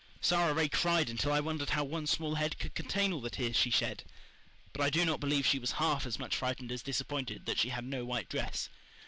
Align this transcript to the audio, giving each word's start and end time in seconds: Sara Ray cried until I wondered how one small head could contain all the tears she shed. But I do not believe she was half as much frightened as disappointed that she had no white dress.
Sara 0.19 0.51
Ray 0.51 0.67
cried 0.67 1.11
until 1.11 1.31
I 1.31 1.39
wondered 1.41 1.69
how 1.69 1.83
one 1.83 2.07
small 2.07 2.33
head 2.33 2.57
could 2.57 2.73
contain 2.73 3.13
all 3.13 3.21
the 3.21 3.29
tears 3.29 3.55
she 3.55 3.69
shed. 3.69 4.03
But 4.73 4.81
I 4.81 4.89
do 4.89 5.05
not 5.05 5.19
believe 5.19 5.45
she 5.45 5.59
was 5.59 5.73
half 5.73 6.07
as 6.07 6.17
much 6.17 6.35
frightened 6.35 6.71
as 6.71 6.81
disappointed 6.81 7.45
that 7.45 7.59
she 7.59 7.69
had 7.69 7.85
no 7.85 8.03
white 8.03 8.27
dress. 8.27 8.67